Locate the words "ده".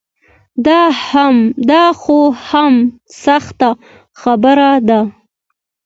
4.87-4.99